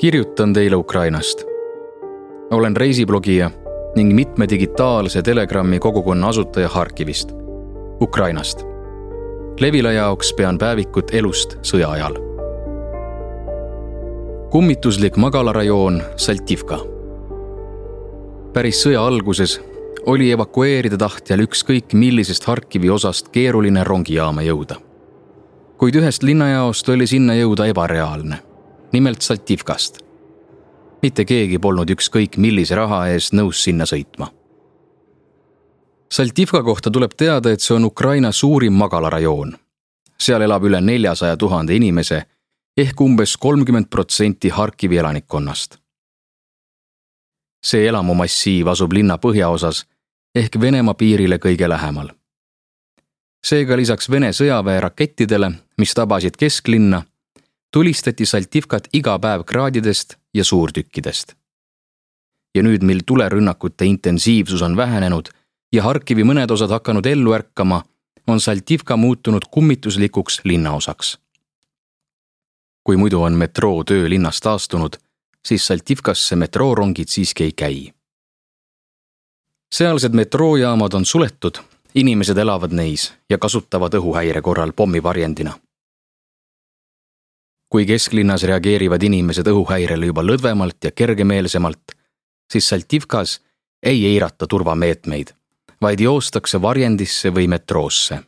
[0.00, 1.44] kirjutan teile Ukrainast.
[2.50, 3.50] olen reisiblogija
[3.96, 7.32] ning mitme digitaalse Telegrami kogukonna asutaja Harkivist,
[8.00, 8.64] Ukrainast.
[9.60, 12.16] Levila jaoks pean päevikut elust sõja ajal.
[14.50, 16.78] kummituslik magalarajoon Saltivka.
[18.52, 19.60] päris sõja alguses
[20.06, 24.74] oli evakueerida tahtjal ükskõik millisest Harkivi osast keeruline rongijaama jõuda.
[25.76, 28.49] kuid ühest linnajaost oli sinna jõuda ebareaalne,
[28.92, 29.98] nimelt Saltivkast.
[31.02, 34.28] mitte keegi polnud ükskõik millise raha eest nõus sinna sõitma.
[36.12, 39.56] Saltivka kohta tuleb teada, et see on Ukraina suurim magalarajoon.
[40.18, 42.22] seal elab üle neljasaja tuhande inimese
[42.76, 45.80] ehk umbes kolmkümmend protsenti Harkivi elanikkonnast
[47.64, 49.84] see elamumassiiv asub linna põhjaosas
[50.34, 52.10] ehk Venemaa piirile kõige lähemal.
[53.46, 57.02] seega lisaks Vene sõjaväe rakettidele, mis tabasid kesklinna,
[57.72, 61.34] tulistati Saltivkat iga päev kraadidest ja suurtükkidest.
[62.54, 65.28] ja nüüd, mil tulerünnakute intensiivsus on vähenenud
[65.72, 67.82] ja Harkivi mõned osad hakanud ellu ärkama,
[68.26, 71.18] on Saltivka muutunud kummituslikuks linnaosaks.
[72.84, 74.96] kui muidu on metroo töö linnas taastunud
[75.44, 77.92] siis Saltivkasse metroorongid siiski ei käi.
[79.72, 81.54] sealsed metroojaamad on suletud,
[81.94, 85.52] inimesed elavad neis ja kasutavad õhuhäire korral pommivarjendina.
[87.70, 91.94] Kui kesklinnas reageerivad inimesed õhuhäirele juba lõdvemalt ja kergemeelsemalt,
[92.52, 93.38] siis Saltivkas
[93.82, 95.30] ei eirata turvameetmeid,
[95.82, 98.22] vaid joostakse varjendisse või metroosse.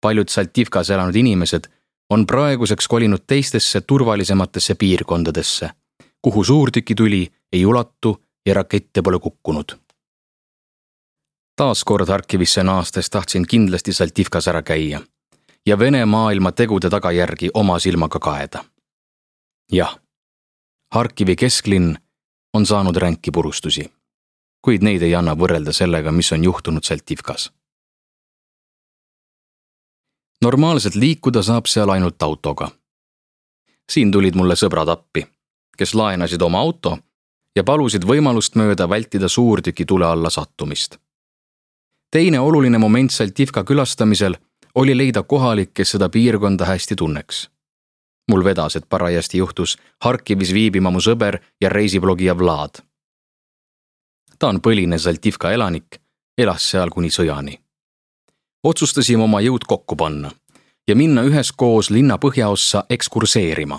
[0.00, 1.68] paljud Saltivkas elanud inimesed
[2.10, 5.70] on praeguseks kolinud teistesse turvalisematesse piirkondadesse,
[6.22, 9.76] kuhu suurtükituli ei ulatu ja rakette pole kukkunud.
[11.56, 15.00] taas kord Harkivisse naastes tahtsin kindlasti Saltivkas ära käia
[15.66, 18.64] ja Vene maailma tegude tagajärgi oma silmaga kaeda.
[19.72, 19.98] jah,
[20.94, 21.96] Harkivi kesklinn
[22.54, 23.92] on saanud ränki purustusi,
[24.62, 27.52] kuid neid ei anna võrrelda sellega, mis on juhtunud Saltivkas
[30.42, 32.70] normaalselt liikuda saab seal ainult autoga.
[33.92, 35.26] siin tulid mulle sõbrad appi,
[35.78, 36.96] kes laenasid oma auto
[37.56, 40.98] ja palusid võimalust mööda vältida suurtüki tule alla sattumist.
[42.10, 44.36] teine oluline moment Saltivka külastamisel
[44.74, 47.50] oli leida kohalik, kes seda piirkonda hästi tunneks.
[48.30, 52.82] mul vedas, et parajasti juhtus Harkivis viibima mu sõber ja reisiblogija Vlad.
[54.38, 56.00] ta on põline Saltivka elanik,
[56.38, 57.62] elas seal kuni sõjani
[58.64, 60.30] otsustasime oma jõud kokku panna
[60.88, 63.78] ja minna üheskoos linna põhjaossa ekskurseerima.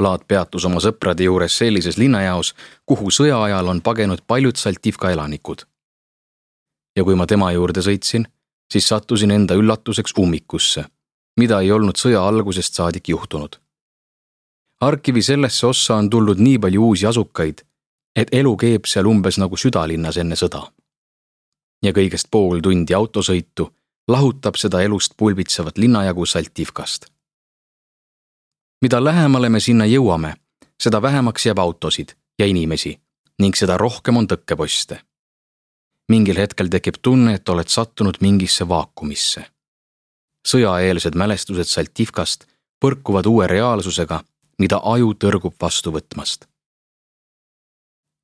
[0.00, 2.54] Vlad peatus oma sõprade juures sellises linnajaos,
[2.86, 5.64] kuhu sõja ajal on pagenud paljud Saltivka elanikud.
[6.96, 8.26] ja kui ma tema juurde sõitsin,
[8.72, 10.84] siis sattusin enda üllatuseks ummikusse,
[11.40, 13.60] mida ei olnud sõja algusest saadik juhtunud.
[14.80, 17.62] Harkivi sellesse ossa on tulnud nii palju uusi asukaid,
[18.16, 20.66] et elu keeb seal umbes nagu südalinnas enne sõda
[21.84, 23.68] ja kõigest pool tundi autosõitu
[24.08, 27.06] lahutab seda elust pulbitsevat linnajagu Saltivkast.
[28.82, 30.34] mida lähemale me sinna jõuame,
[30.82, 33.00] seda vähemaks jääb autosid ja inimesi
[33.38, 35.00] ning seda rohkem on tõkkeposte.
[36.08, 39.44] Mingil hetkel tekib tunne, et oled sattunud mingisse vaakumisse.
[40.48, 42.44] sõjaeelsed mälestused Saltivkast
[42.84, 44.24] põrkuvad uue reaalsusega,
[44.58, 46.44] mida aju tõrgub vastu võtmast.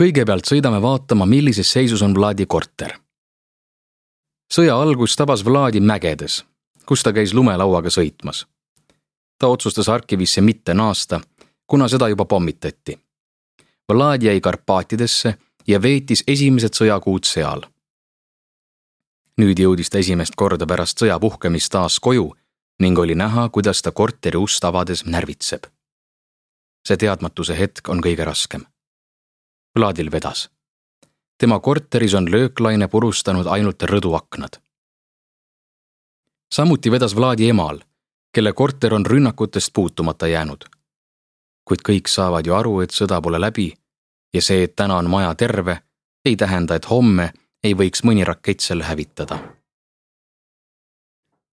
[0.00, 3.04] kõigepealt sõidame vaatama, millises seisus on Vladi korter
[4.54, 6.44] sõja algus tabas Vladi mägedes,
[6.86, 8.46] kus ta käis lumelauaga sõitmas.
[9.38, 11.20] ta otsustas Harkivisse mitte naasta,
[11.66, 12.98] kuna seda juba pommitati.
[13.92, 15.34] Vlad jäi Karpaatidesse
[15.66, 17.66] ja veetis esimesed sõjakuud seal.
[19.38, 22.32] nüüd jõudis ta esimest korda pärast sõja puhkemist taas koju
[22.80, 25.66] ning oli näha, kuidas ta korteri ust avades närvitseb.
[26.88, 28.66] see teadmatuse hetk on kõige raskem.
[29.76, 30.48] Vladil vedas
[31.38, 34.60] tema korteris on lööklaine purustanud ainult rõduaknad.
[36.54, 37.80] samuti vedas Vladi emal,
[38.32, 40.64] kelle korter on rünnakutest puutumata jäänud.
[41.64, 43.74] kuid kõik saavad ju aru, et sõda pole läbi
[44.34, 45.78] ja see, et täna on maja terve,
[46.24, 47.32] ei tähenda, et homme
[47.64, 49.38] ei võiks mõni rakett selle hävitada.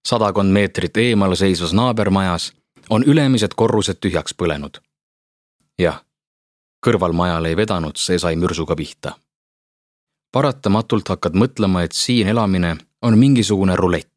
[0.09, 2.53] sadakond meetrit eemal seisvas naabermajas
[2.91, 4.81] on ülemised korrused tühjaks põlenud.
[5.79, 6.05] jah,
[6.87, 9.15] kõrvalmajal ei vedanud, see sai mürsuga pihta
[10.33, 14.09] paratamatult hakkad mõtlema, et siin elamine on mingisugune rulett.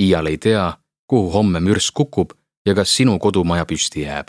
[0.00, 2.32] iial ei tea, kuhu homme mürss kukub
[2.66, 4.28] ja kas sinu kodumaja püsti jääb.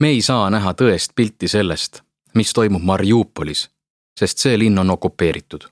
[0.00, 2.00] Me ei saa näha tõest pilti sellest,
[2.34, 3.70] mis toimub Mariupolis,
[4.18, 5.68] sest see linn on okupeeritud.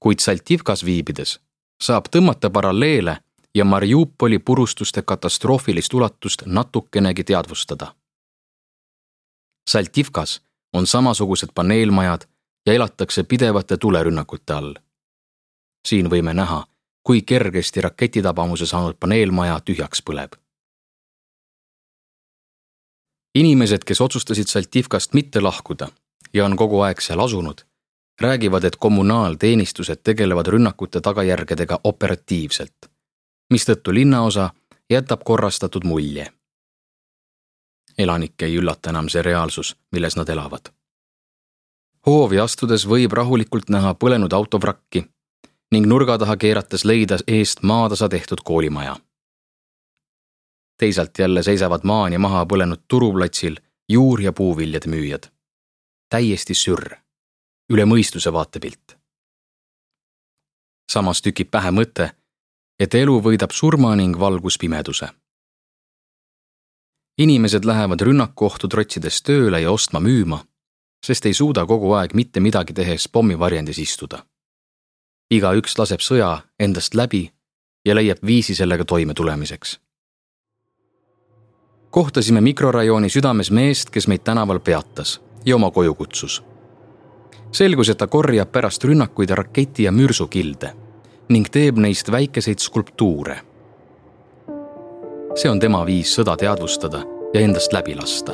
[0.00, 1.40] kuid Saltivkas viibides
[1.82, 3.16] saab tõmmata paralleele
[3.54, 7.94] ja Mariupoli purustuste katastroofilist ulatust natukenegi teadvustada.
[9.70, 10.42] Saltivkas
[10.72, 12.20] on samasugused paneelmajad
[12.66, 14.74] ja elatakse pidevate tulerünnakute all.
[15.88, 16.66] siin võime näha,
[17.02, 20.32] kui kergesti raketitabamuse saanud paneelmaja tühjaks põleb.
[23.36, 25.88] Inimesed, kes otsustasid Saltivkast mitte lahkuda
[26.32, 27.60] ja on kogu aeg seal asunud,
[28.20, 32.88] räägivad, et kommunaalteenistused tegelevad rünnakute tagajärgedega operatiivselt,
[33.52, 34.50] mistõttu linnaosa
[34.90, 36.32] jätab korrastatud mulje.
[37.98, 40.72] elanikke ei üllata enam see reaalsus, milles nad elavad.
[42.06, 45.04] hoovi astudes võib rahulikult näha põlenud autovrakki
[45.72, 48.96] ning nurga taha keerates leida eest maatasa tehtud koolimaja.
[50.78, 53.56] Teisalt jälle seisavad maani maha põlenud turuplatsil
[53.92, 55.30] juur- ja puuviljade müüjad.
[56.08, 56.96] täiesti sürr
[57.72, 58.98] üle mõistuse vaatepilt.
[60.92, 62.10] samas tükib pähe mõte,
[62.80, 65.08] et elu võidab surma ning valgus pimeduse.
[67.18, 70.44] inimesed lähevad rünnakuohtu trotsides tööle ja ostma-müüma,
[71.06, 74.26] sest ei suuda kogu aeg mitte midagi tehes pommivarjendis istuda.
[75.30, 77.32] igaüks laseb sõja endast läbi
[77.84, 79.85] ja leiab viisi sellega toimetulemiseks
[81.96, 86.42] kohtasime mikrorajooni südames meest, kes meid tänaval peatas ja oma koju kutsus
[87.56, 90.72] selgus, et ta korjab pärast rünnakuid raketi ja mürsukilde
[91.32, 93.38] ning teeb neist väikeseid skulptuure.
[95.36, 97.02] see on tema viis sõda teadvustada
[97.34, 98.32] ja endast läbi lasta,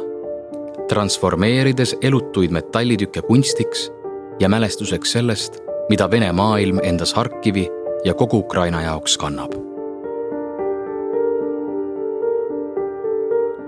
[0.89, 3.91] transformeerides elutuid metallitükke kunstiks
[4.41, 7.69] ja mälestuseks sellest, mida Vene maailm endas Harkivi
[8.05, 9.72] ja kogu Ukraina jaoks kannab.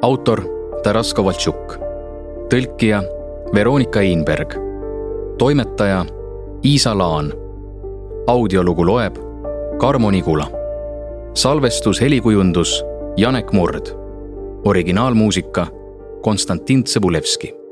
[0.05, 0.43] Autor
[0.85, 1.79] Taras Kovaltšuk,
[2.53, 2.99] tõlkija
[3.57, 4.53] Veronika Einberg
[5.41, 6.03] toimetaja
[6.65, 7.33] Iisa Laan.
[8.27, 9.17] audiolugu loeb
[9.79, 10.47] Karmo Nigula.
[11.35, 12.85] salvestus, helikujundus
[13.17, 13.87] Janek Murd.
[14.65, 15.67] originaalmuusika
[16.23, 17.64] Konstantin Tsõbulevski